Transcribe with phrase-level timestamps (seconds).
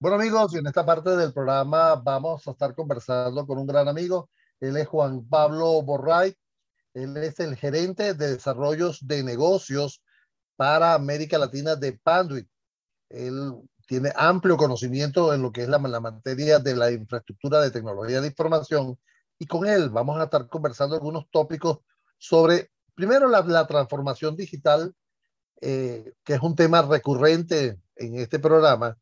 [0.00, 3.88] Bueno amigos, y en esta parte del programa vamos a estar conversando con un gran
[3.88, 4.30] amigo.
[4.60, 6.36] Él es Juan Pablo Borray.
[6.94, 10.00] Él es el gerente de desarrollos de negocios
[10.54, 12.48] para América Latina de Panduit.
[13.08, 13.54] Él
[13.88, 18.20] tiene amplio conocimiento en lo que es la, la materia de la infraestructura de tecnología
[18.20, 18.96] de información
[19.36, 21.80] y con él vamos a estar conversando algunos tópicos
[22.18, 24.94] sobre, primero, la, la transformación digital,
[25.60, 28.96] eh, que es un tema recurrente en este programa,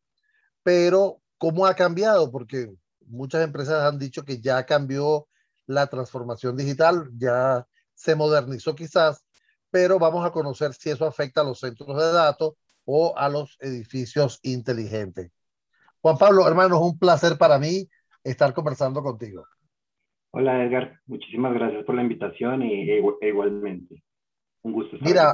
[0.67, 2.29] pero ¿cómo ha cambiado?
[2.29, 2.69] Porque
[3.05, 5.29] muchas empresas han dicho que ya cambió
[5.65, 9.25] la transformación digital, ya se modernizó quizás,
[9.71, 13.55] pero vamos a conocer si eso afecta a los centros de datos o a los
[13.61, 15.31] edificios inteligentes.
[16.01, 17.87] Juan Pablo, hermano, es un placer para mí
[18.21, 19.47] estar conversando contigo.
[20.31, 24.03] Hola Edgar, muchísimas gracias por la invitación y e, igualmente.
[24.63, 25.31] Un gusto estar Mira,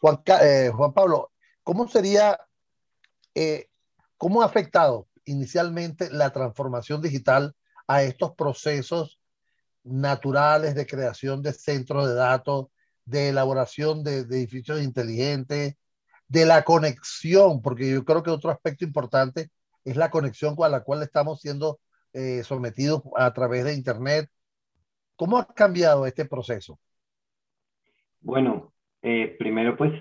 [0.00, 1.30] Juan, eh, Juan, Pablo,
[1.62, 2.36] ¿cómo sería
[3.32, 3.68] eh,
[4.24, 7.54] ¿Cómo ha afectado inicialmente la transformación digital
[7.86, 9.20] a estos procesos
[9.82, 12.68] naturales de creación de centros de datos,
[13.04, 15.76] de elaboración de, edificios inteligentes,
[16.26, 17.60] de la conexión?
[17.60, 19.50] Porque yo creo que otro aspecto importante
[19.84, 21.78] es la conexión con la cual estamos siendo
[22.14, 24.30] eh, sometidos a través de Internet.
[25.16, 26.78] ¿Cómo ha cambiado este proceso?
[28.22, 28.72] Bueno,
[29.02, 29.92] eh, primero pues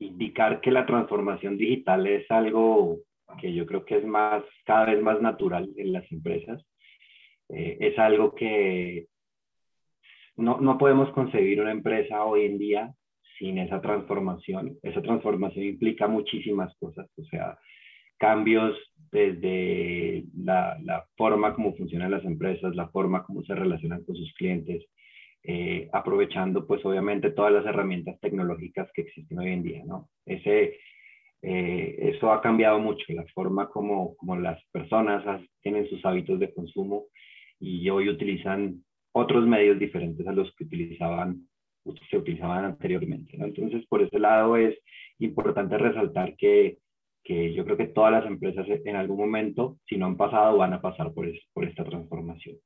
[0.00, 3.00] indicar que la transformación digital es algo
[3.40, 6.64] que yo creo que es más, cada vez más natural en las empresas.
[7.48, 9.06] Eh, es algo que
[10.36, 12.94] no, no podemos concebir una empresa hoy en día
[13.38, 14.78] sin esa transformación.
[14.82, 17.58] Esa transformación implica muchísimas cosas, o sea,
[18.18, 18.76] cambios
[19.10, 24.32] desde la, la, forma como funcionan las empresas, la forma como se relacionan con sus
[24.34, 24.84] clientes,
[25.42, 30.10] eh, aprovechando pues obviamente todas las herramientas tecnológicas que existen hoy en día, ¿no?
[30.26, 30.78] Ese,
[31.42, 35.24] eh, eso ha cambiado mucho, la forma como, como las personas
[35.62, 37.06] tienen sus hábitos de consumo
[37.58, 41.48] y hoy utilizan otros medios diferentes a los que utilizaban,
[42.10, 43.36] se utilizaban anteriormente.
[43.38, 44.78] Entonces, por ese lado es
[45.18, 46.78] importante resaltar que,
[47.24, 50.74] que, yo creo que todas las empresas en algún momento, si no han pasado, van
[50.74, 52.56] a pasar por, por esta transformación.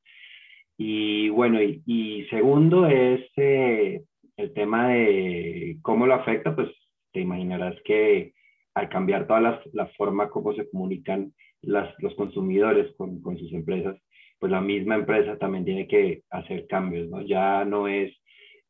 [0.76, 4.02] Y bueno, y, y segundo es eh,
[4.36, 6.68] el tema de cómo lo afecta, pues
[7.12, 8.32] te imaginarás que
[8.74, 11.32] al cambiar toda la, la forma como se comunican
[11.66, 13.96] los consumidores con, sus empresas,
[14.38, 17.22] pues la misma empresa también tiene que hacer cambios, ¿no?
[17.22, 18.12] Ya no es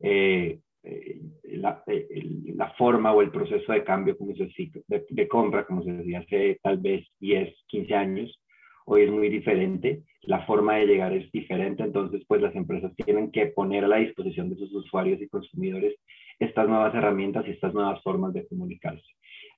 [0.00, 2.06] eh, eh, la, eh,
[2.54, 4.48] la, forma o el proceso de cambio como se,
[4.87, 8.41] de, de, compra, como se decía hace tal vez 10, 15 años,
[8.87, 13.31] hoy es muy diferente, la forma de llegar es diferente, entonces pues las empresas tienen
[13.31, 15.94] que poner a la disposición de sus usuarios y consumidores
[16.38, 19.06] estas nuevas herramientas y estas nuevas formas de comunicarse.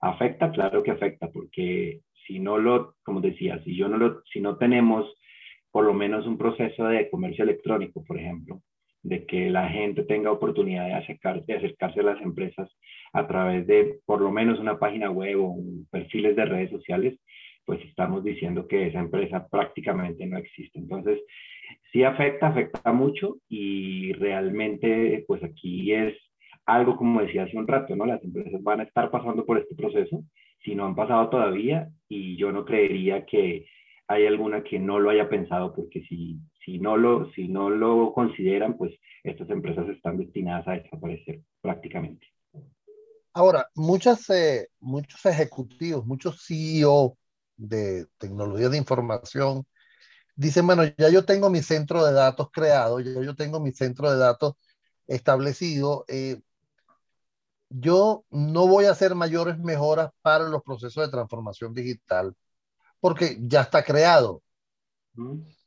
[0.00, 0.50] ¿Afecta?
[0.50, 4.56] Claro que afecta, porque si no lo, como decía, si yo no lo, si no
[4.56, 5.06] tenemos
[5.70, 8.62] por lo menos un proceso de comercio electrónico, por ejemplo,
[9.02, 12.68] de que la gente tenga oportunidad de acercarse, de acercarse a las empresas
[13.12, 15.56] a través de por lo menos una página web o
[15.90, 17.18] perfiles de redes sociales,
[17.64, 20.78] pues estamos diciendo que esa empresa prácticamente no existe.
[20.78, 21.20] Entonces,
[21.92, 26.14] sí afecta, afecta mucho y realmente, pues aquí es
[26.66, 28.04] algo como decía hace un rato, ¿no?
[28.06, 30.24] Las empresas van a estar pasando por este proceso,
[30.64, 33.66] si no han pasado todavía, y yo no creería que
[34.08, 38.12] hay alguna que no lo haya pensado, porque si, si, no, lo, si no lo
[38.12, 42.26] consideran, pues estas empresas están destinadas a desaparecer prácticamente.
[43.32, 47.16] Ahora, muchas, eh, muchos ejecutivos, muchos CEO
[47.56, 49.66] de tecnología de información
[50.34, 54.10] dicen, bueno, ya yo tengo mi centro de datos creado, ya yo tengo mi centro
[54.10, 54.54] de datos
[55.06, 56.40] establecido, eh,
[57.68, 62.34] yo no voy a hacer mayores mejoras para los procesos de transformación digital
[63.00, 64.42] porque ya está creado.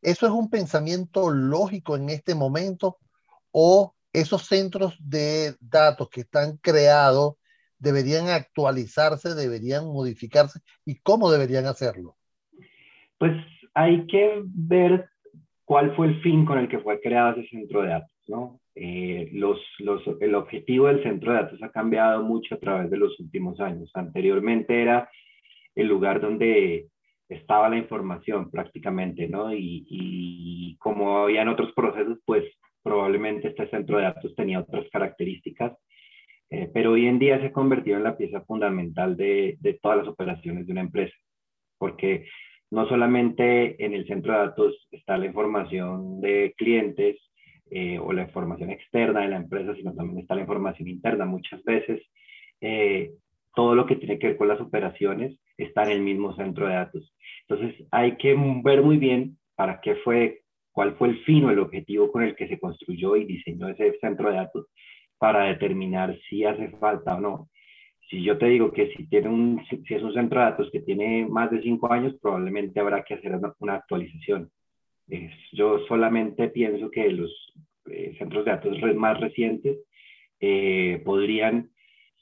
[0.01, 2.97] ¿Eso es un pensamiento lógico en este momento
[3.51, 7.35] o esos centros de datos que están creados
[7.77, 12.15] deberían actualizarse, deberían modificarse y cómo deberían hacerlo?
[13.18, 13.33] Pues
[13.74, 15.09] hay que ver
[15.65, 18.59] cuál fue el fin con el que fue creado ese centro de datos, ¿no?
[18.81, 23.59] Eh, el objetivo del centro de datos ha cambiado mucho a través de los últimos
[23.59, 23.91] años.
[23.93, 25.09] Anteriormente era
[25.75, 26.87] el lugar donde
[27.27, 29.53] estaba la información prácticamente, ¿no?
[29.53, 32.45] Y, y como habían otros procesos, pues
[32.81, 35.77] probablemente este centro de datos tenía otras características,
[36.49, 40.07] eh, pero hoy en día se ha convertido en la pieza fundamental de todas las
[40.07, 41.15] operaciones de una empresa,
[41.77, 42.29] porque
[42.71, 47.28] no solamente en el centro de datos está la información de clientes,
[47.71, 51.25] eh, o la información externa de la empresa, sino también está la información interna.
[51.25, 52.01] Muchas veces
[52.62, 53.12] eh,
[53.56, 56.74] todo lo que tiene que ver con las operaciones está en el mismo centro de
[56.74, 57.13] datos.
[57.48, 61.60] Entonces hay que ver muy bien para qué fue, cuál fue el fin o el
[61.60, 64.68] objetivo con el que se construyó y diseñó ese centro de datos
[65.18, 67.50] para determinar si hace falta o no.
[68.10, 70.80] Si yo te digo que si, tiene un, si es un centro de datos que
[70.80, 74.50] tiene más de cinco años, probablemente habrá que hacer una, actualización.
[75.53, 77.31] Yo solamente pienso que los
[77.89, 79.79] eh, centros de datos más recientes
[80.39, 81.69] eh, podrían,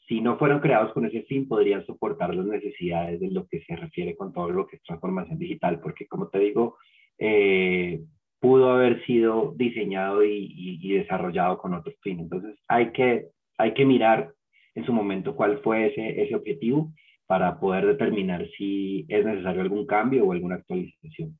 [0.08, 3.76] si no fueron creados con ese fin, podrían soportar las necesidades de lo que se
[3.76, 6.78] refiere con todo lo que es transformación digital, porque como te digo,
[7.20, 8.02] eh,
[8.40, 12.20] pudo haber sido diseñado y, desarrollado con otro fin.
[12.20, 14.32] Entonces hay que, hay que mirar
[14.76, 16.94] en su momento cuál fue ese, ese objetivo
[17.26, 21.38] para poder determinar si es necesario algún cambio o alguna actualización.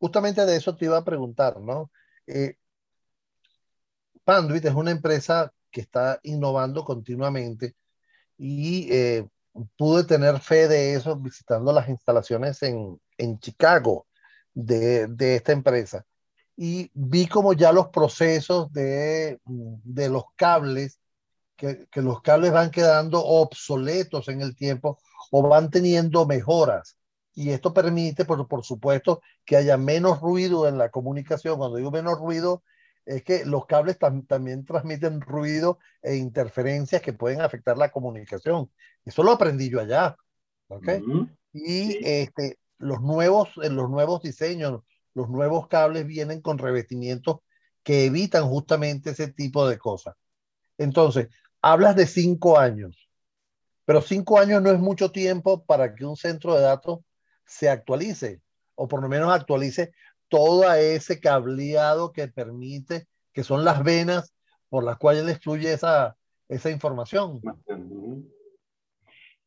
[0.00, 1.90] Justamente de eso te iba a preguntar, ¿no?
[2.26, 2.56] Eh,
[4.24, 7.76] Panduit es una empresa que está innovando continuamente
[8.38, 9.28] y eh,
[9.76, 14.06] pude tener fe de eso visitando las instalaciones en, en Chicago
[14.54, 16.04] de, de, esta empresa
[16.56, 21.00] y vi como ya los procesos de, de los cables,
[21.56, 24.98] que, que, los cables van quedando obsoletos en el tiempo
[25.30, 26.96] o van teniendo mejoras.
[27.40, 31.56] Y esto permite, por, por supuesto, que haya menos ruido en la comunicación.
[31.56, 32.62] Cuando digo menos ruido,
[33.06, 38.70] es que los cables también transmiten ruido e interferencias que pueden afectar la comunicación.
[39.06, 40.16] Eso lo aprendí yo allá.
[40.68, 41.02] ¿okay?
[41.54, 44.82] Y este, los, nuevos, los nuevos diseños,
[45.14, 47.38] los nuevos cables vienen con revestimientos
[47.82, 50.14] que evitan justamente ese tipo de cosas.
[50.76, 51.28] Entonces,
[51.62, 53.08] hablas de cinco años,
[53.86, 56.98] pero cinco años no es mucho tiempo para que un centro de datos
[57.50, 58.40] se actualice,
[58.76, 59.92] o por lo menos actualice
[60.28, 64.32] todo ese cableado que permite, que son las venas
[64.68, 66.16] por las cuales fluye esa,
[66.48, 67.40] esa información.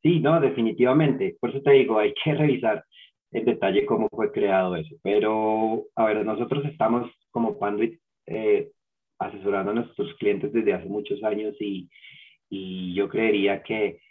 [0.02, 1.38] Sí, no, definitivamente.
[1.40, 2.84] Por eso te digo, hay que revisar
[3.32, 4.96] en detalle cómo fue creado eso.
[5.02, 8.70] Pero, a ver, nosotros estamos como Panduit eh,
[9.18, 11.90] asesorando a nuestros clientes desde hace muchos años y,
[12.50, 14.02] y yo creería que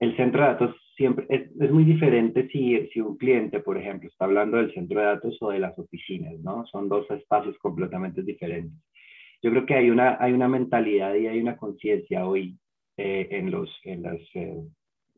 [0.00, 4.08] el centro de datos siempre es, es, muy diferente si, si un cliente, por ejemplo,
[4.08, 6.66] está hablando del centro de datos o de las oficinas, ¿no?
[6.66, 8.78] Son dos espacios completamente diferentes.
[9.42, 12.56] Yo creo que hay una, hay una mentalidad y hay una conciencia hoy
[12.96, 14.62] eh, en, los, en las eh,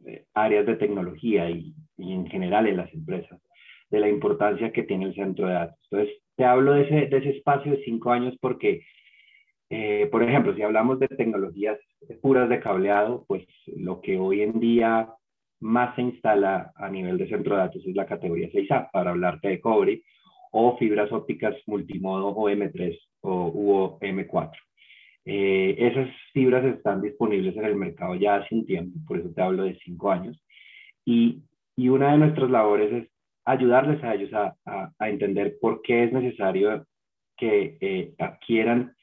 [0.07, 3.41] eh, áreas de tecnología y, y, en general en las empresas
[3.91, 5.79] de la importancia que tiene el centro de datos.
[5.91, 8.83] Entonces, te hablo de ese, de ese espacio de cinco años porque,
[10.11, 11.79] por ejemplo, si hablamos de tecnologías
[12.23, 15.09] puras de cableado, pues lo que hoy en día
[15.61, 19.49] más se instala a nivel de centro de datos es la categoría 6A, para hablarte
[19.49, 20.03] de cobre,
[20.53, 24.53] o fibras ópticas multimodo o M3 o M4.
[25.27, 29.43] Eh, esas fibras están disponibles en el mercado ya hace un tiempo, por eso te
[29.43, 30.39] hablo de cinco años.
[31.05, 31.43] Y,
[31.77, 33.09] y una de nuestras labores es
[33.45, 36.87] ayudarles a ellos a, a, entender por qué es necesario
[37.37, 38.95] que eh, adquieran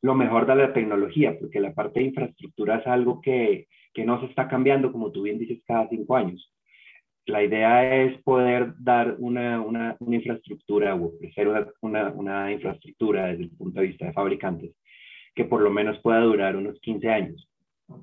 [0.00, 4.20] lo mejor de la tecnología, porque la parte de infraestructura es algo que, que no
[4.20, 6.52] se está cambiando, como tú bien dices, cada cinco años.
[7.26, 11.48] La idea es poder dar una, una, infraestructura o ofrecer
[11.80, 14.72] una, una, infraestructura desde el punto de vista de fabricantes
[15.34, 17.48] que por lo menos pueda durar unos 15 años.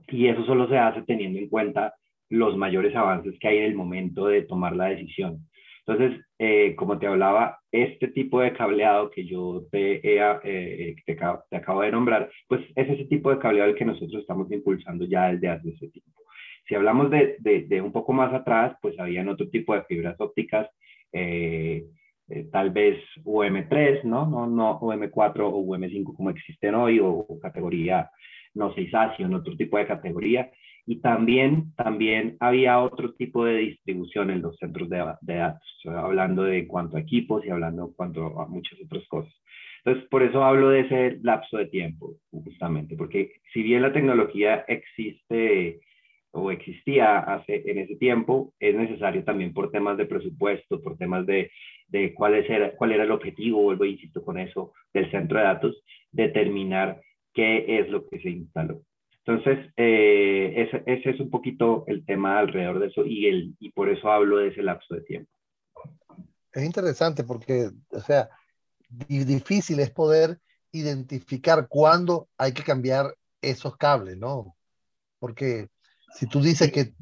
[0.09, 1.93] Y eso solo se hace teniendo en cuenta
[2.29, 5.47] los mayores avances que hay en el momento de tomar la decisión.
[5.91, 11.55] Entonces, eh, como te hablaba, este tipo de cableado que yo te, eh, te, te,
[11.57, 15.31] acabo de nombrar, pues es ese tipo de cableado el que nosotros estamos impulsando ya
[15.31, 16.21] desde hace ese tiempo.
[16.67, 20.69] Si hablamos de, de, un poco más atrás, pues habían otro tipo de fibras ópticas,
[21.11, 21.83] eh,
[22.51, 24.25] tal vez UM3, ¿no?
[24.25, 28.09] No, no UM4 o UM5 como existen hoy, o, categoría
[28.53, 30.49] no 6A, sino otro tipo de categoría.
[30.85, 36.67] Y también, también había otro tipo de distribución en los centros de, datos, hablando de
[36.67, 39.33] cuanto a equipos y hablando en cuanto a muchas otras cosas.
[39.83, 44.63] Entonces, por eso hablo de ese lapso de tiempo, justamente, porque si bien la tecnología
[44.67, 45.81] existe
[46.31, 51.25] o existía hace, en ese tiempo, es necesario también por temas de presupuesto, por temas
[51.25, 51.51] de,
[51.87, 55.83] de cuál, era, cuál era el objetivo, vuelvo insisto con eso, del centro de datos,
[56.11, 57.01] determinar
[57.33, 58.81] qué es lo que se instaló.
[59.25, 63.71] Entonces, eh, ese, ese, es un poquito el tema alrededor de eso y, el, y
[63.71, 65.31] por eso hablo de ese lapso de tiempo.
[66.51, 68.29] Es interesante porque, o sea,
[68.89, 70.39] difícil es poder
[70.71, 74.55] identificar cuándo hay que cambiar esos cables, ¿no?
[75.19, 75.69] Porque
[76.15, 76.93] si tú dices que,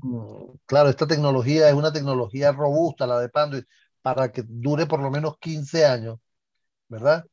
[0.66, 3.66] claro, esta tecnología es una tecnología robusta, la de Panduit,
[4.02, 6.20] para que dure por lo menos 15 años,
[6.88, 7.26] ¿verdad?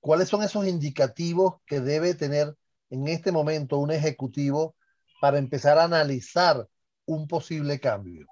[0.00, 2.54] ¿Cuáles son esos indicativos que debe tener
[2.90, 4.74] en este momento un ejecutivo
[5.20, 6.66] para empezar a analizar
[7.06, 8.26] un posible cambio?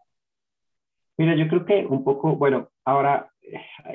[1.16, 3.30] Mira, yo creo que un poco, bueno, Ahora,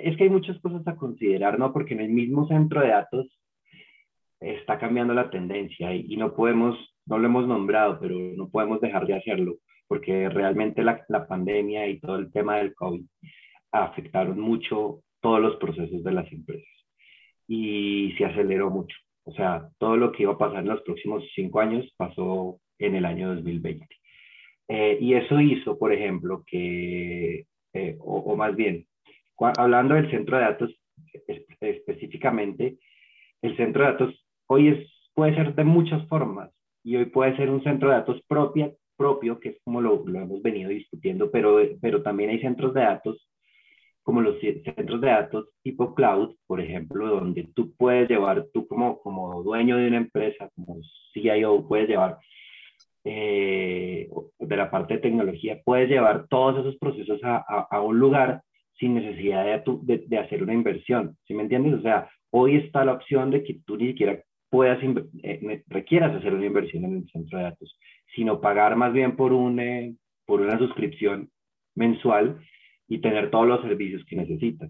[0.02, 1.72] es que hay muchas cosas a considerar, ¿no?
[1.72, 3.28] Porque en el mismo centro de datos
[4.40, 6.76] está cambiando la tendencia y, no podemos,
[7.06, 11.88] no lo hemos nombrado, pero no podemos dejar de hacerlo, porque realmente la, la pandemia
[11.88, 13.06] y todo el tema del COVID
[13.72, 16.68] afectaron mucho todos los procesos de las empresas
[17.48, 18.96] y se aceleró mucho.
[19.30, 22.96] O sea, todo lo que iba a pasar en los próximos cinco años pasó en
[22.96, 23.88] el año 2020.
[24.70, 28.88] Eh, y eso hizo, por ejemplo, que, eh, o, más bien,
[29.58, 30.76] hablando del centro de datos
[31.62, 32.78] específicamente,
[33.44, 36.50] el centro de datos hoy es, puede ser de muchas formas
[36.84, 40.20] y hoy puede ser un centro de datos propia, propio, que es como lo, lo
[40.20, 43.30] hemos venido discutiendo, pero, pero también hay centros de datos
[44.10, 49.00] como los centros de datos tipo cloud, por ejemplo, donde tú puedes llevar, tú como,
[49.02, 50.78] como dueño de una empresa, como
[51.14, 52.18] CIO, puedes llevar
[53.04, 57.38] eh, de la parte de tecnología, puedes llevar todos esos procesos a,
[57.70, 58.42] a, un lugar
[58.80, 61.76] sin necesidad de, de, hacer una inversión, ¿sí me entiendes?
[61.76, 64.80] O sea, hoy está la opción de que tú ni siquiera puedas,
[65.22, 67.78] eh, requieras hacer una inversión en el centro de datos,
[68.16, 69.94] sino pagar más bien por, un, eh,
[70.26, 71.30] por una suscripción
[71.76, 72.40] mensual
[72.90, 74.70] y tener todos los servicios que necesitas.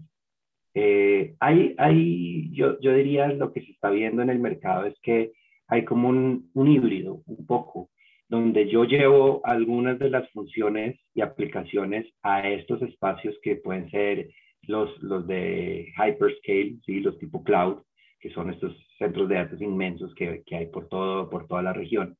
[0.74, 4.94] Eh, hay, hay yo, yo diría lo que se está viendo en el mercado es
[5.02, 5.32] que
[5.66, 7.90] hay como un, un híbrido, un poco,
[8.28, 14.30] donde yo llevo algunas de las funciones y aplicaciones a estos espacios que pueden ser
[14.62, 17.00] los, los de hyperscale, ¿sí?
[17.00, 17.78] los tipo cloud,
[18.20, 21.72] que son estos centros de datos inmensos que, que hay por, todo, por toda la
[21.72, 22.16] región.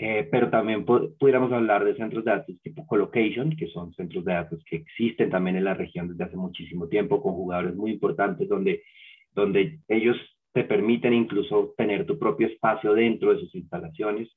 [0.00, 4.32] Eh, pero también pudiéramos hablar de centros de datos tipo colocation, que son centros de
[4.32, 8.48] datos que existen también en la región desde hace muchísimo tiempo, con jugadores muy importantes,
[8.48, 8.84] donde,
[9.34, 10.16] donde ellos
[10.52, 14.28] te permiten incluso tener tu propio espacio dentro de sus instalaciones.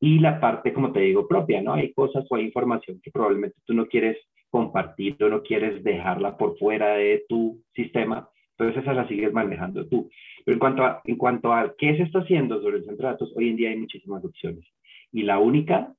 [0.00, 1.72] Y la parte, como te digo, propia, ¿no?
[1.72, 4.18] Hay cosas o hay información que probablemente tú no quieres
[4.50, 9.86] compartir o no quieres dejarla por fuera de tu sistema, entonces esa la sigues manejando
[9.88, 10.10] tú.
[10.44, 13.12] Pero en cuanto a, en cuanto a qué se está haciendo sobre el centro de
[13.12, 14.66] datos, hoy en día hay muchísimas opciones
[15.12, 15.94] y la única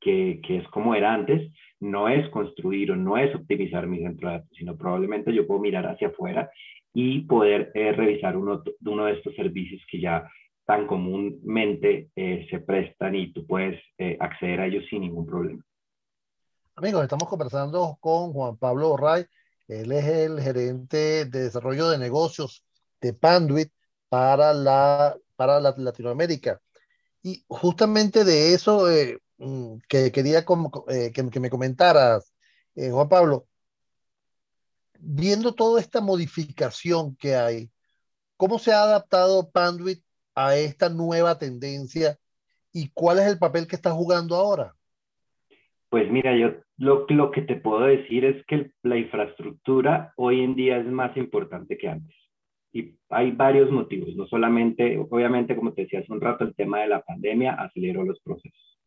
[0.00, 4.28] que, que, es como era antes, no es construir o no es optimizar mi centro
[4.28, 6.50] de datos, sino probablemente yo puedo mirar hacia afuera
[6.92, 10.26] y poder eh, revisar uno, uno de estos servicios que ya
[10.64, 15.62] tan comúnmente eh, se prestan y tú puedes eh, acceder a ellos sin ningún problema.
[16.74, 19.24] Amigos, estamos conversando con Juan Pablo Orray.
[19.68, 22.64] Él es el gerente de desarrollo de negocios
[23.00, 23.70] de Panduit
[24.08, 26.60] para, la, para la Latinoamérica.
[27.26, 30.44] Y justamente de eso eh, mm, que quería
[30.88, 32.32] eh, que, me comentaras,
[32.76, 33.48] eh, Juan Pablo,
[35.00, 37.68] viendo toda esta modificación que hay,
[38.36, 40.04] ¿cómo se ha adaptado Panduit
[40.36, 42.16] a esta nueva tendencia
[42.72, 44.76] y cuál es el papel que está jugando ahora?
[45.88, 50.54] Pues mira, yo lo, lo que te puedo decir es que la infraestructura hoy en
[50.54, 52.16] día es más importante que antes.
[52.76, 56.80] Y hay varios motivos, no solamente, obviamente, como te decía hace un rato, el tema
[56.80, 58.78] de la pandemia aceleró los procesos.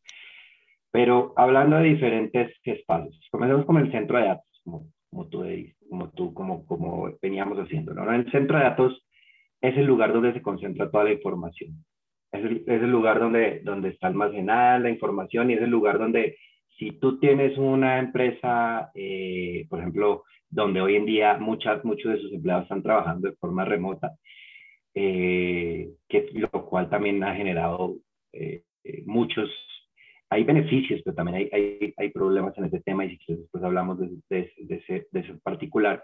[0.91, 5.43] Pero hablando de diferentes espacios, comencemos con el centro de datos, como, como tú,
[5.89, 7.95] como, tú como, como veníamos haciendo.
[7.95, 8.13] ¿no?
[8.13, 9.07] El centro de datos
[9.59, 11.83] es el lugar donde se concentra toda la información.
[12.31, 15.97] Es el, es el lugar donde, donde está almacenada la información y es el lugar
[15.97, 16.37] donde
[16.77, 22.21] si tú tienes una empresa, eh, por ejemplo, donde hoy en día muchas, muchos de
[22.21, 24.15] sus empleados están trabajando de forma remota,
[24.93, 25.91] eh,
[26.33, 27.97] lo cual también ha generado
[28.33, 29.49] eh, eh, muchos,
[30.29, 33.99] hay beneficios, pero también hay, hay, hay, problemas en este tema y si después hablamos
[33.99, 36.03] de, ese, de ese, particular.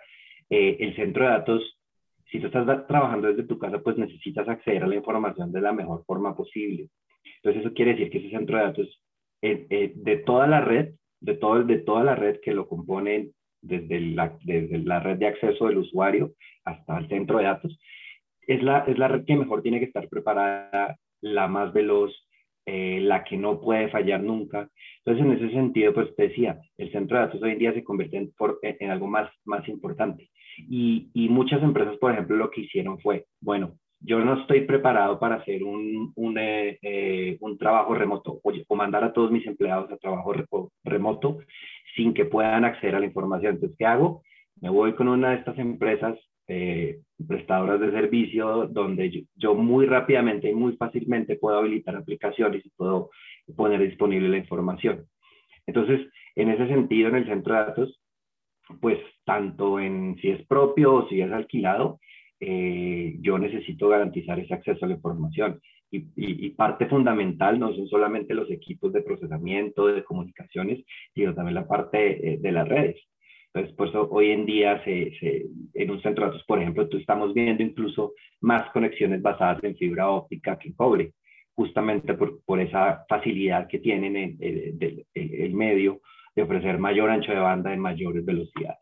[0.49, 1.79] el centro de datos,
[2.31, 5.73] si tú estás trabajando desde tu casa, pues necesitas acceder a la información de la
[5.73, 6.89] mejor forma posible.
[7.37, 9.01] Entonces eso quiere decir que ese centro de datos
[9.41, 13.34] de toda la red, de, todo, de toda la red que lo componen
[13.67, 17.79] desde la, desde la red de acceso del usuario hasta el centro de datos,
[18.47, 22.11] es la, es la red que mejor tiene que estar preparada, la más veloz,
[22.65, 24.69] eh, la que no puede fallar nunca.
[25.03, 27.83] Entonces, en ese sentido, pues te decía, el centro de datos hoy en día se
[27.83, 28.31] convierte en,
[28.61, 30.29] en algo más, más importante.
[30.57, 35.19] Y, y, muchas empresas, por ejemplo, lo que hicieron fue, bueno, yo no estoy preparado
[35.19, 39.45] para hacer un, un, eh, eh, un trabajo remoto o, o, mandar a todos mis
[39.47, 40.33] empleados a trabajo
[40.83, 41.39] remoto
[41.95, 43.55] sin que puedan acceder a la información.
[43.55, 44.21] Entonces, ¿qué hago?
[44.61, 50.49] Me voy con una de estas empresas eh, prestadoras de servicio donde yo, muy rápidamente
[50.49, 53.09] y muy fácilmente puedo habilitar aplicaciones y puedo
[53.55, 55.07] poner disponible la información.
[55.65, 58.01] Entonces, en ese sentido, en el centro de datos,
[58.79, 61.99] pues tanto en si es propio o si es alquilado,
[62.39, 65.61] eh, yo necesito garantizar ese acceso a la información.
[65.91, 71.67] Y, parte fundamental no son solamente los equipos de procesamiento, de comunicaciones, sino también la
[71.67, 72.97] parte eh, de las redes.
[73.53, 76.97] Entonces, por eso hoy en día se, en un centro de datos, por ejemplo, tú
[76.97, 81.13] estamos viendo incluso más conexiones basadas en fibra óptica que en cobre,
[81.53, 86.01] justamente por, por esa facilidad que tienen en, el, el medio
[86.35, 88.79] de ofrecer mayor ancho de banda en mayores velocidades.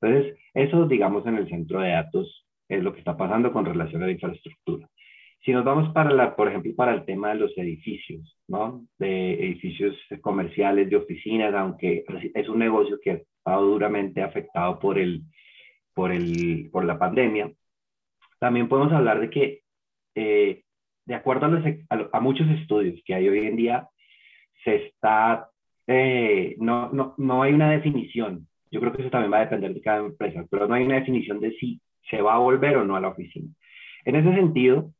[0.00, 4.02] Entonces, eso, digamos, en el centro de datos es lo que está pasando con relación
[4.02, 4.88] a la infraestructura.
[5.44, 8.84] Si nos vamos para, la, por ejemplo, para el tema de los edificios, ¿no?
[8.98, 12.04] De edificios comerciales, de oficinas, aunque
[12.34, 15.22] es un negocio que ha estado duramente afectado por, el,
[15.94, 17.52] por, el, por la pandemia,
[18.40, 19.62] también podemos hablar de que,
[20.16, 20.62] eh,
[21.04, 23.88] de acuerdo a, a, muchos estudios que hay hoy en día,
[24.64, 25.48] se está,
[25.86, 28.48] eh, no, no, no hay una definición.
[28.70, 30.96] Yo creo que eso también va a depender de cada empresa, pero no hay una
[30.96, 33.48] definición de si se va a volver o no a la oficina.
[34.04, 34.92] En ese sentido,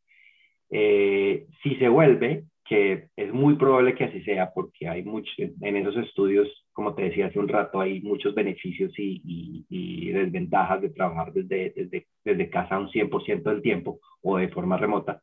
[0.71, 5.77] eh, si se vuelve, que es muy probable que así sea, porque hay muchos, en
[5.77, 9.23] esos estudios, como te decía hace un rato, hay muchos beneficios y,
[9.69, 14.77] y, desventajas de trabajar desde, desde, desde casa un 100% del tiempo o de forma
[14.77, 15.23] remota.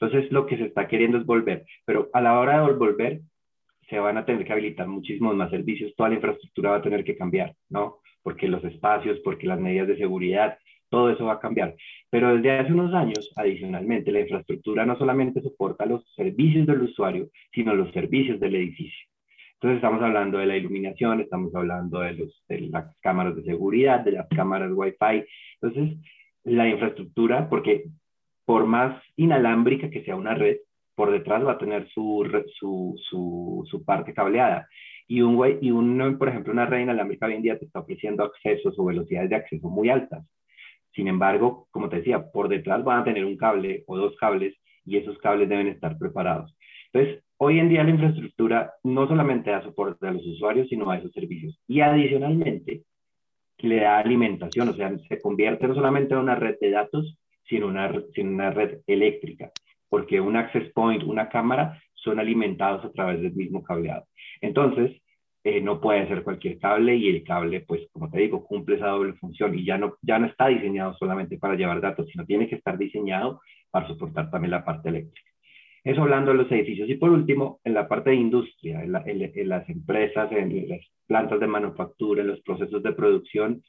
[0.00, 3.20] Entonces, lo que se está queriendo es volver, pero a la hora de volver,
[3.90, 7.04] se van a tener que habilitar muchísimos más servicios, toda la infraestructura va a tener
[7.04, 7.98] que cambiar, ¿no?
[8.22, 10.58] Porque los espacios, porque las medidas de seguridad,
[10.88, 11.74] todo eso va a cambiar.
[12.10, 17.28] Pero desde hace unos años, adicionalmente, la infraestructura no solamente soporta los servicios del usuario,
[17.52, 19.06] sino los servicios del edificio.
[19.54, 24.00] Entonces estamos hablando de la iluminación, estamos hablando de, los, de las cámaras de seguridad,
[24.00, 25.24] de las cámaras Wi-Fi.
[25.60, 25.98] Entonces,
[26.44, 27.86] la infraestructura, porque
[28.44, 30.58] por más inalámbrica que sea una red,
[30.94, 32.24] por detrás va a tener su,
[33.84, 34.68] parte cableada.
[35.06, 38.84] Y un, por ejemplo, una red inalámbrica hoy en día te está ofreciendo accesos o
[38.84, 40.24] velocidades de acceso muy altas.
[40.98, 44.56] Sin embargo, como te decía, por detrás van a tener un cable o dos cables
[44.84, 46.56] y esos cables deben estar preparados.
[46.92, 50.98] Entonces, hoy en día la infraestructura no solamente da soporte a los usuarios, sino a
[50.98, 51.56] esos servicios.
[51.68, 52.82] Y adicionalmente,
[53.58, 57.16] le da alimentación, o sea, se convierte no solamente en una red de datos,
[57.48, 59.52] sino una, sino una red eléctrica,
[59.88, 64.04] porque un access point, una cámara, son alimentados a través del mismo cableado.
[64.40, 65.00] Entonces,
[65.44, 68.88] eh, no puede ser cualquier cable y el cable, pues como te digo, cumple esa
[68.88, 72.48] doble función y ya no, ya no está diseñado solamente para llevar datos, sino tiene
[72.48, 75.30] que estar diseñado para soportar también la parte eléctrica.
[75.84, 76.88] Eso hablando de los edificios.
[76.88, 81.46] Y por último, en la parte de industria, en, las empresas, en las plantas de
[81.46, 83.62] manufactura, en los procesos de producción,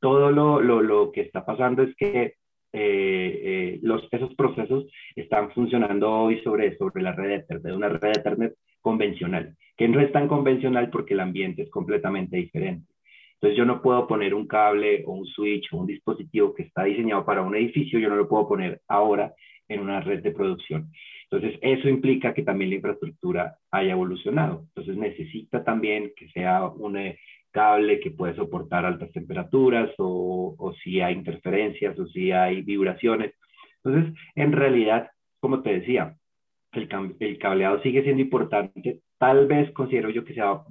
[0.00, 2.34] todo lo, lo, lo que está pasando es que
[2.72, 8.18] eh, eh, los, esos procesos están funcionando hoy sobre, sobre la red Ethernet, una red
[8.18, 12.92] Ethernet convencional que no es tan convencional porque el ambiente es completamente diferente.
[13.34, 16.82] Entonces yo no puedo poner un cable o un switch o un dispositivo que está
[16.82, 19.32] diseñado para un edificio, yo no lo puedo poner ahora
[19.68, 20.90] en una red de producción.
[21.30, 24.64] Entonces eso implica que también la infraestructura haya evolucionado.
[24.68, 31.00] Entonces necesita también que sea un eh, cable que pueda soportar altas temperaturas o, si
[31.00, 33.34] hay interferencias o si hay vibraciones.
[33.82, 36.16] Entonces, en realidad, como te decía,
[36.72, 40.64] el, cableado sigue siendo importante, tal vez considero yo que se va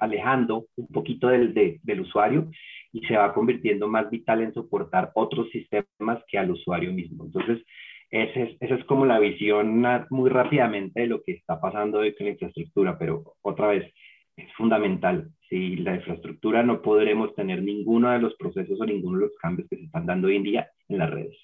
[0.00, 2.50] alejando un poquito del, del usuario
[2.92, 7.24] y se va convirtiendo más vital en soportar otros sistemas que al usuario mismo.
[7.24, 7.64] Entonces,
[8.12, 12.32] es, esa es como la visión muy rápidamente de lo que está pasando con la
[12.32, 13.90] infraestructura, pero otra vez,
[14.36, 15.30] es fundamental.
[15.48, 19.68] Si la infraestructura no podremos tener ninguno de los procesos o ninguno de los cambios
[19.68, 21.36] que se están dando hoy en día en las redes.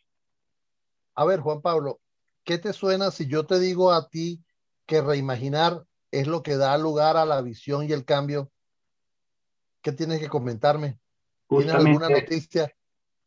[1.14, 2.00] A ver, Juan Pablo,
[2.44, 4.40] ¿qué te suena si yo te digo a ti
[4.86, 8.50] que reimaginar es lo que da lugar a la visión y el cambio.
[9.82, 10.98] ¿Qué tienes que comentarme?
[11.48, 12.70] ¿Tienes alguna noticia?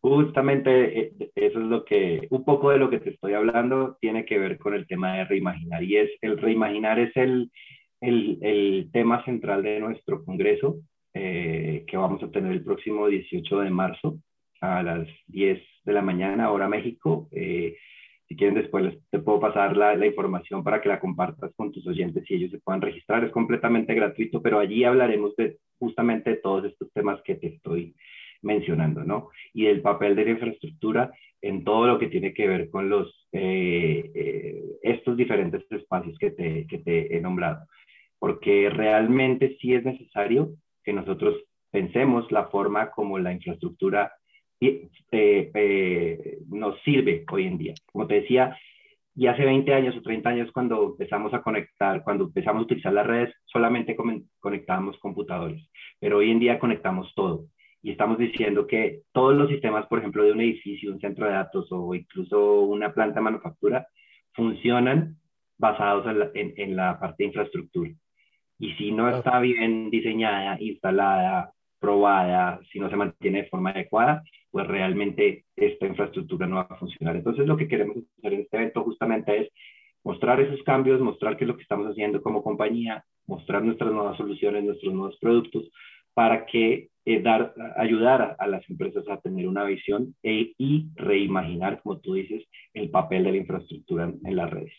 [0.02, 4.26] Justamente eh, eso es lo que, un poco de lo que te estoy hablando tiene
[4.26, 5.84] que ver con el tema de reimaginar.
[5.84, 7.52] Y es, el reimaginar es el,
[8.02, 10.80] el, el tema central de nuestro congreso
[11.14, 14.20] eh, que vamos a tener el próximo 18 de marzo
[14.62, 17.30] a las 10 de la mañana, hora México.
[17.32, 17.78] Eh,
[18.28, 21.86] si quieren, después te puedo pasar la, la, información para que la compartas con tus
[21.86, 23.24] oyentes y ellos se puedan registrar.
[23.24, 27.94] Es completamente gratuito, pero allí hablaremos de justamente de todos estos temas que te estoy
[28.42, 29.30] mencionando, ¿no?
[29.54, 31.12] Y del papel de la infraestructura
[31.42, 36.32] en todo lo que tiene que ver con los, eh, eh, estos diferentes espacios que
[36.32, 37.66] te, que te he nombrado.
[38.22, 40.52] Porque realmente sí es necesario
[40.84, 41.38] que nosotros
[41.72, 44.12] pensemos la forma como la infraestructura
[44.60, 47.74] eh, eh, nos sirve hoy en día.
[47.92, 48.56] Como te decía,
[49.16, 52.94] y hace 20 años o 30 años cuando empezamos a conectar, cuando empezamos a utilizar
[52.94, 53.98] las redes, solamente
[54.40, 55.68] conectábamos computadores,
[56.00, 57.48] pero hoy en día conectamos todo.
[57.82, 61.32] Y estamos diciendo que todos los sistemas, por ejemplo, de un edificio, un centro de
[61.32, 63.88] datos o incluso una planta de manufactura,
[64.34, 65.18] funcionan
[65.58, 67.92] basados en la, en la parte de infraestructura.
[68.62, 74.22] Y si no está bien diseñada, instalada, probada, si no se mantiene de forma adecuada,
[74.52, 77.16] pues realmente esta infraestructura no va a funcionar.
[77.16, 79.50] Entonces lo que queremos hacer en este evento justamente es
[80.04, 84.16] mostrar esos cambios, mostrar qué es lo que estamos haciendo como compañía, mostrar nuestras nuevas
[84.16, 85.72] soluciones, nuestros nuevos productos,
[86.14, 91.82] para que eh, dar, ayudar a, las empresas a tener una visión e, y reimaginar,
[91.82, 92.44] como tú dices,
[92.76, 94.76] el papel de la infraestructura en, las redes.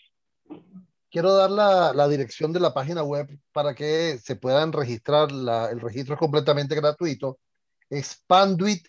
[1.12, 5.30] Quiero dar la, dirección de la página web para que se puedan registrar.
[5.30, 7.38] El registro es completamente gratuito.
[7.90, 8.88] Es Panduit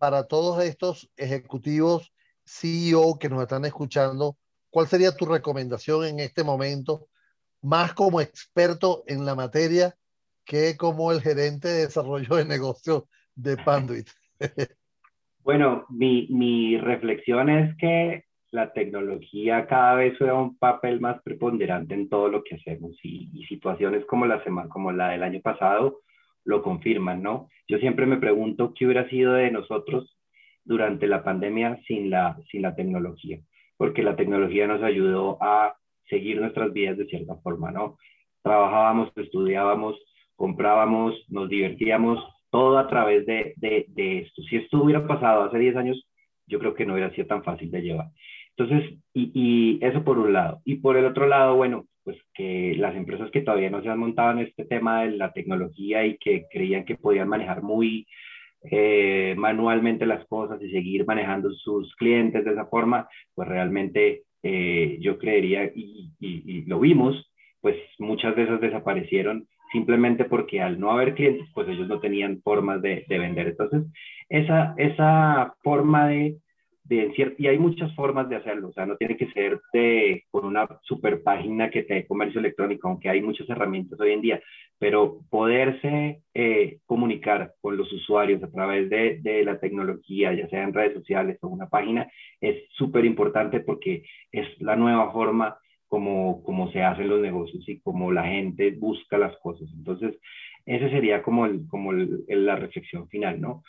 [0.00, 2.12] para todos estos ejecutivos
[2.44, 4.36] CEO que nos están escuchando.
[4.70, 7.06] ¿Cuál sería tu recomendación en este momento,
[7.64, 9.94] más como experto en la materia
[10.44, 14.08] que como el gerente de desarrollo de negocio de Panduit?
[15.42, 21.92] Bueno, mi, mi reflexión es que la tecnología cada vez juega un papel más preponderante
[21.92, 25.42] en todo lo que hacemos y, y situaciones como la, semana, como la del año
[25.42, 26.00] pasado
[26.44, 27.50] lo confirman, ¿no?
[27.68, 30.18] Yo siempre me pregunto qué hubiera sido de nosotros
[30.64, 33.38] durante la pandemia sin la, sin la tecnología,
[33.76, 35.76] porque la tecnología nos ayudó a
[36.08, 37.98] seguir nuestras vidas de cierta forma, ¿no?
[38.42, 39.96] Trabajábamos, estudiábamos,
[40.36, 44.42] comprábamos, nos divertíamos, todo a través de, de, esto.
[44.42, 46.06] Si esto hubiera pasado hace 10 años,
[46.46, 48.06] yo creo que no hubiera sido tan fácil de llevar.
[48.56, 50.60] Entonces, y, y, eso por un lado.
[50.64, 53.98] Y por el otro lado, bueno, pues que las empresas que todavía no se han
[53.98, 58.06] montado en este tema de la tecnología y que creían que podían manejar muy
[58.70, 64.98] eh, manualmente las cosas y seguir manejando sus clientes de esa forma, pues realmente eh,
[65.00, 71.14] yo creería, y, lo vimos, pues muchas de esas desaparecieron simplemente porque al no haber
[71.14, 73.48] clientes, pues ellos no tenían formas de, de vender.
[73.48, 73.82] Entonces,
[74.28, 76.36] esa, esa forma de
[76.84, 80.44] de y hay muchas formas de hacerlo, o sea, no tiene que ser de, con
[80.44, 84.42] una super página que te dé comercio electrónico, aunque hay muchas herramientas hoy en día,
[84.78, 90.62] pero poderse eh, comunicar con los usuarios a través de, de, la tecnología, ya sea
[90.62, 92.06] en redes sociales o una página,
[92.40, 95.56] es súper importante porque es la nueva forma
[95.88, 99.68] como, como se hacen los negocios y como la gente busca las cosas.
[99.72, 100.18] Entonces,
[100.66, 103.62] ese sería como, el, como el, la reflexión final, ¿no?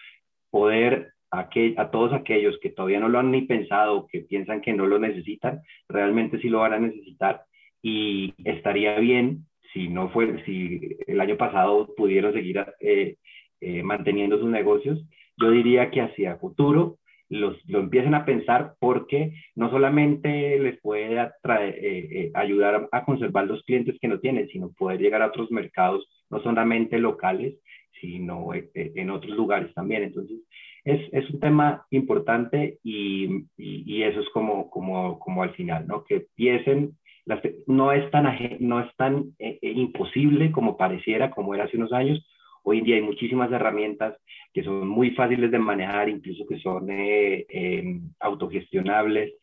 [0.50, 4.86] Poder a, todos aquellos que todavía no lo han ni pensado, que piensan que no
[4.86, 7.44] lo necesitan, realmente sí lo van a necesitar
[7.82, 13.18] y estaría bien si no fue, si el año pasado pudieron seguir eh,
[13.60, 15.06] eh, manteniendo sus negocios,
[15.38, 21.30] yo diría que hacia futuro los, lo empiecen a pensar porque no solamente les puede
[21.44, 26.08] eh, ayudar a conservar los clientes que no tienen, sino poder llegar a otros mercados,
[26.30, 27.56] no solamente locales,
[28.00, 30.04] sino en otros lugares también.
[30.04, 30.40] Entonces,
[30.86, 36.04] es, es un tema importante y, y, eso es como, como, como al final, ¿no?
[36.04, 36.96] Que empiecen,
[37.26, 38.26] las, no es tan,
[38.60, 42.24] no es tan eh, eh, imposible como pareciera, como era hace unos años.
[42.64, 44.16] Hoy en día hay muchísimas herramientas
[44.54, 49.34] que son muy fáciles de manejar, incluso que son eh, em, autogestionables,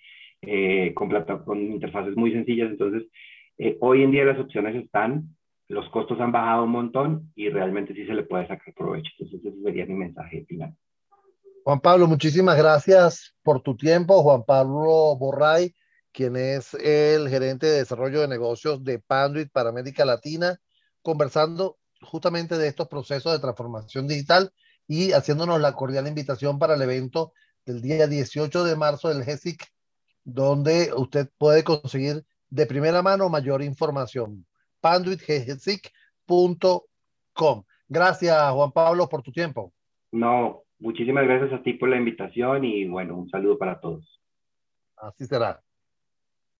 [0.94, 1.10] con,
[1.44, 2.70] con interfaces muy sencillas.
[2.70, 3.04] Entonces,
[3.80, 5.24] hoy en día las opciones están,
[5.68, 9.10] los costos han bajado un montón y realmente sí se le puede sacar provecho.
[9.18, 10.74] Entonces, ese sería mi mensaje final.
[11.64, 14.22] Juan Pablo, muchísimas gracias por tu tiempo.
[14.22, 15.74] Juan Pablo Borray,
[16.10, 20.58] quien es el gerente de desarrollo de negocios de Panduit para América Latina,
[21.02, 24.52] conversando justamente de estos procesos de transformación digital
[24.88, 27.32] y haciéndonos la cordial invitación para el evento
[27.64, 29.64] del día 18 de marzo del GESIC,
[30.24, 34.44] donde usted puede conseguir de primera mano mayor información.
[34.80, 37.64] panduitgesic.com.
[37.88, 39.72] Gracias, Juan Pablo, por tu tiempo.
[40.10, 44.20] No, Muchísimas gracias a ti por la invitación y bueno, un saludo para todos.
[44.96, 45.62] Así será.